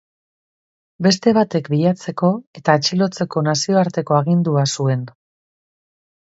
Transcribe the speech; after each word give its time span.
Beste 1.07 1.33
batek 1.39 1.69
bilatzeko 1.73 2.31
eta 2.61 2.79
atxilotzeko 2.81 3.45
nazioarteko 3.51 4.21
agindua 4.25 4.67
zuen. 4.81 5.09